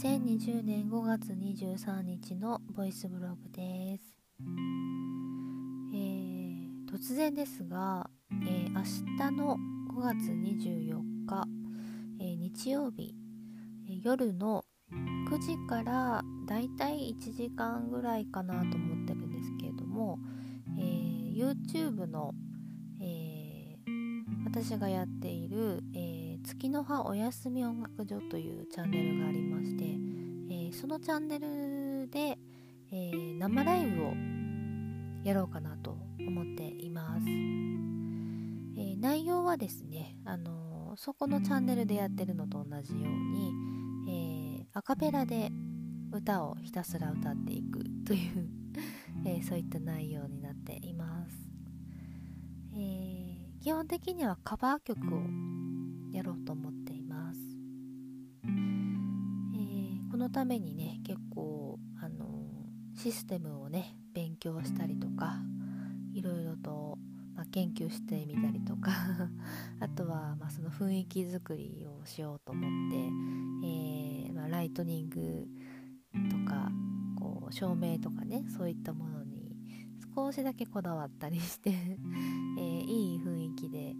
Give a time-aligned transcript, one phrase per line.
[0.00, 4.14] 2020年5月23日のボイスブログです、
[5.92, 8.84] えー、突然ですが、えー、明
[9.18, 9.56] 日の
[9.92, 11.44] 5月24日、
[12.20, 13.12] えー、日曜日、
[13.90, 14.64] え夜の
[15.32, 20.20] 9時からだいたい1時間ぐらいかなと思ってるんですけれども、
[20.78, 22.34] え YouTube の、
[23.02, 23.76] え
[24.44, 32.38] 私がやっている、え月の葉おやすみ音楽所というチャンネルがありまして、えー、そのチャンネルで、
[32.92, 34.12] えー、生ライブを
[35.24, 37.26] やろうかなと思っています、
[38.78, 45.50] え、内容はですね、あのそこのチャンネルでやってるのと同じように、えアカペラで
[46.12, 48.48] 歌をひたすら歌っていくという
[49.26, 51.50] えそういった内容になっています、
[52.74, 55.20] え基本的にはカバー曲を
[56.12, 57.40] やろうと思っています、
[58.44, 62.48] えー、このためにね結構あの
[62.94, 65.36] システムをね勉強したりとか
[66.12, 66.98] いろいろと、
[67.36, 68.90] まあ、研究してみたりとか
[69.80, 72.96] あとは、まあ、その雰囲気作りをしようと思って、
[73.66, 75.46] えー、まあ、ライトニング
[76.30, 76.72] とか
[77.18, 79.56] こう照明とかねそういったものに
[80.14, 81.70] 少しだけこだわったりして
[82.58, 83.94] えー、いい雰囲気で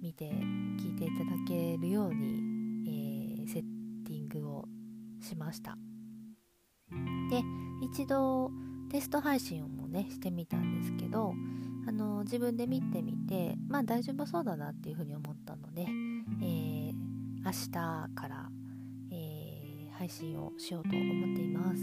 [0.00, 3.62] 見て聞いていただけるように、えー、セッ
[4.06, 4.64] ティングを
[5.20, 5.76] しました。
[7.30, 7.42] で
[7.82, 8.50] 一度
[8.90, 11.32] テスト配信をもねしてみたんですけど
[11.86, 16.92] あの自分で見てみてまあ大丈夫そうだなっていうふうに思ったので、えー、
[17.44, 17.70] 明日
[18.14, 18.48] から、
[19.12, 21.80] えー、配信をしようと思っています。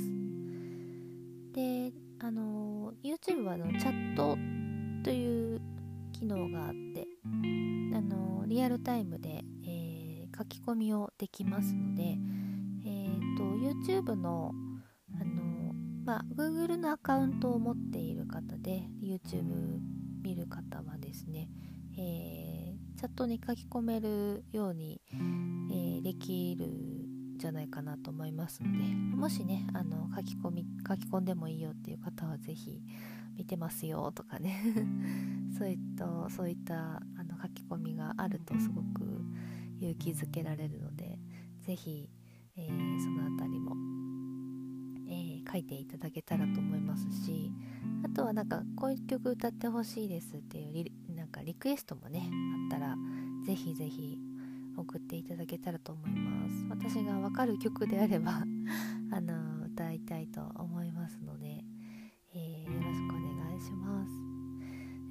[1.54, 4.38] であの YouTube はのチャット
[5.04, 5.62] という
[6.12, 7.07] 機能があって
[8.48, 12.18] リアルタイムで、えー、書き込みをできますので、
[12.86, 14.54] えーと、YouTube の
[15.20, 15.74] あの、
[16.06, 19.80] まあ、Google のアカウントを持っている方で YouTube
[20.24, 21.50] 見る方はですね、
[21.98, 28.78] えー、チャットに書き込めるように、えー、できるんじゃないかなと思いますので
[29.16, 32.82] もしねあの書き込み書き込んでもいいよっていう方は是非
[33.38, 34.62] 見てますよとかね。
[35.58, 39.24] そういったそういったあの書き込みがあるとすごく
[39.80, 41.20] 勇気づけられるので
[41.62, 42.10] 是非、
[42.56, 43.76] えー、その辺りも、
[45.08, 47.52] えー、書いていただけたらと思いますし
[48.04, 52.30] あとはなんかこういう曲歌ってほしいですっていうリなんかリクエストもね
[52.72, 52.96] あったら
[53.46, 54.20] 是非是非
[54.76, 56.66] 送っていただけたらと思います。
[56.70, 58.44] 私がわかる曲であれば
[59.12, 61.37] あの歌いたいと思いますの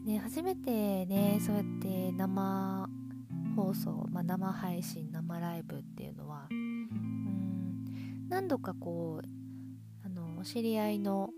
[0.07, 2.89] ね、初めてねそうやって生
[3.57, 11.31] 放送、まあ、生配信生ライブっていうのはうん何度かこうあの知り合いの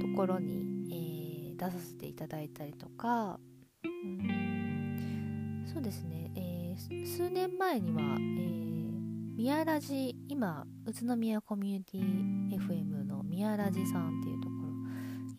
[0.00, 3.40] ところに、えー、出させていただいたりとか
[3.82, 14.64] うんそうですね、えー、数年前には、えー、宮ラジ今宇都宮コミュニティ FM の宮ラジさんっていうところ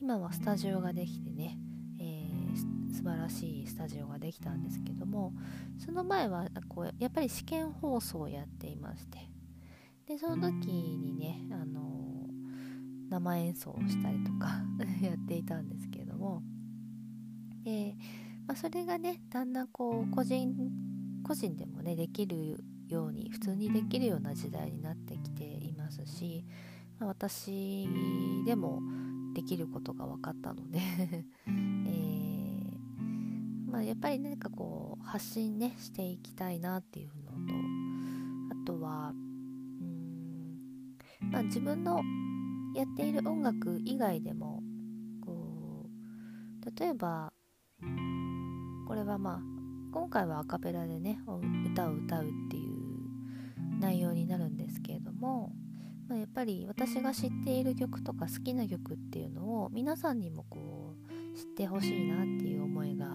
[0.01, 1.57] 今はスタジオができてね、
[3.05, 5.33] 晴らしいスタジオができたんですけども
[5.77, 9.29] その前はこうやっぱり試験放送をやっていまして
[10.07, 12.27] でその時にね、あの、
[13.09, 14.61] 生演奏をしたりとか
[15.01, 16.43] やっていたんですけども
[17.63, 17.95] で、
[18.47, 20.55] まあ、それがねだんだんこう個人
[21.23, 26.45] 個人でもねできるように普通にできるような時代になってきていますし、
[26.99, 27.87] まあ、私
[28.45, 28.81] でも
[29.33, 30.79] できることが分かったので、
[33.75, 37.53] まあ、やっぱり何かこう発信ねしていきたいなっていうのと
[38.63, 39.11] あとは
[39.81, 42.01] うん、まあ、自分の
[42.73, 44.63] やっている音楽以外でも
[45.19, 45.89] こ
[46.65, 47.33] う例えば
[48.87, 49.39] これはまあ
[49.91, 51.19] 今回はアカペラでね
[51.69, 55.51] 歌を歌うっていう内容になるんですけれども
[56.07, 63.14] まあ、やっぱり私が知っている曲とか好きな曲っていうのを皆さんにもこう知ってほしいなっていう思いが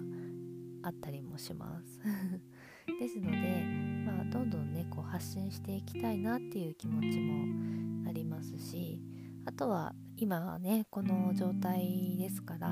[1.40, 2.00] します。
[3.00, 3.64] ですので、
[4.04, 9.00] まあ、どんどんねこう発信していきたいなっていう気持ちもありますし
[9.44, 12.70] あとは今はねこの状態ですから、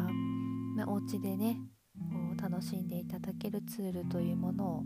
[0.77, 1.61] まあ、お家でね
[1.95, 4.85] こう楽しんでいただけるツールというものを、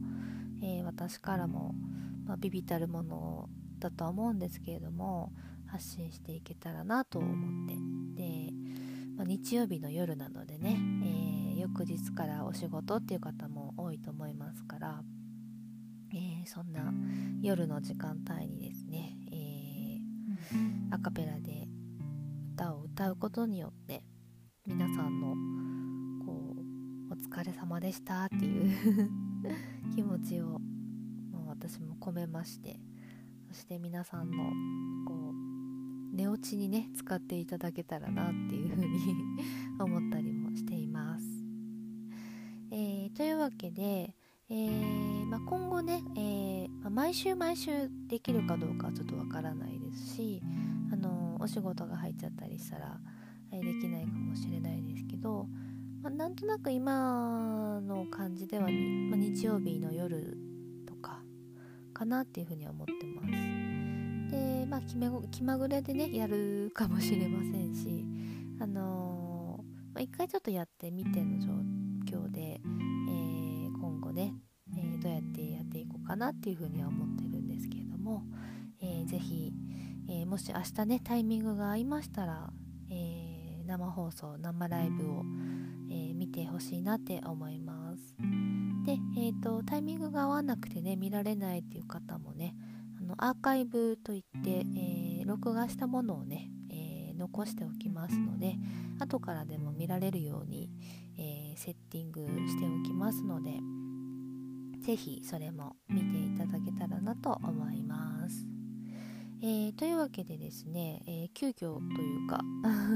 [0.63, 1.75] えー、私からも、
[2.25, 3.49] まあ、ビビたるもの
[3.79, 5.33] だとは思うんですけれども
[5.67, 7.75] 発信していけたらなと思って。
[8.15, 8.53] で、
[9.17, 10.79] まあ、日曜日の夜なのでね、
[11.63, 15.01] 翌日からお仕事っていう方も多いと思いますから、
[16.13, 16.93] えー、そんな
[17.41, 21.69] 夜の時間帯にですね、えアカペラで
[22.55, 24.03] 歌を歌うことによって
[24.67, 25.37] 皆さんの
[26.27, 26.57] こ
[27.11, 29.11] うお疲れ様でしたっていう
[29.95, 30.59] 気持ちを
[31.31, 32.81] もう私も込めまして
[33.47, 34.37] そして皆さんの
[35.07, 39.15] こう寝落ちにね使っていただけたらなっていうふうに
[39.79, 40.42] 思ったりも。
[43.15, 44.15] というわけで、
[44.49, 50.43] えー、まあ、今後ね、えー、まあ、毎週毎週できるかどうかはちょっとわからないですし、
[50.93, 52.99] あのお仕事が入っちゃったりしたら、
[53.53, 55.47] えできないかもしれないですけど、
[56.03, 60.39] まあ、なんとなく今の感じでは、ま日曜日の夜
[60.87, 61.21] とか
[61.93, 63.31] かなっていうふうには思ってます。
[64.31, 68.07] でまあ気ま気まぐれでねやるかもしれませんし、
[68.59, 69.63] あの
[69.93, 74.35] まあ、一回ちょっとやってみての状態況で、えー、今後ね、
[74.77, 78.23] えー、どうやってやっていこうかなっていうふうには思ってるんですけれども、
[78.81, 79.53] えー、ぜひ、
[80.09, 82.51] えー、もし明日ねタイミングが合いましたら、
[82.91, 85.25] え、生放送生ライブを、
[85.91, 88.15] え見てほしいなって思います。
[88.87, 92.55] で、えーと、タイミングが合わなくてね見られないっていう方もね
[92.99, 98.57] あのアーカイブといって、え録画したものをね、え残しておきますので
[98.99, 100.71] 後からでも見られるように、
[101.63, 103.53] セッティングしておきますので
[104.85, 108.45] 是非それも見ていただけたらなと思います。
[109.45, 112.41] えー、というわけでですね、えー、急遽というか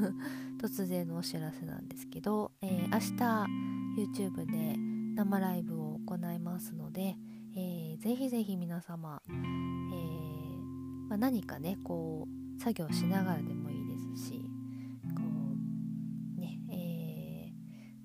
[0.61, 4.77] 突然のお知らせなんですけど、えー、明日 YouTube で
[5.15, 7.17] 生ライブを行いますので、
[7.57, 14.46] えー、ぜひぜひ皆様、えーまあ、何かねこう作業しながらでもいいですし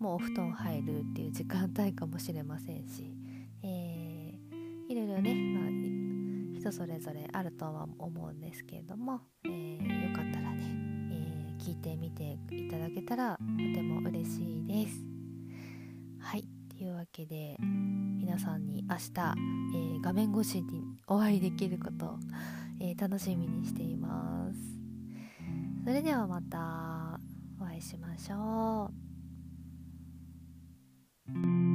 [0.02, 3.14] もうお布団入るっていう時間帯かもしれませんし、
[3.62, 5.70] えー、いろいろね、まあ、
[6.60, 10.64] 人それぞれあるとは思うんですけれども、えー、よかったらね、
[11.12, 13.38] えー、聞いてみていただけたらと
[13.76, 15.04] ても嬉しいです。
[16.20, 22.20] はいというわけで皆さんに明日、えー、画面越しにお会いできることを、
[22.80, 24.60] えー、楽しみにしています。
[25.84, 27.20] それではまた
[27.60, 29.01] お会いしましょう。
[31.34, 31.71] Thank you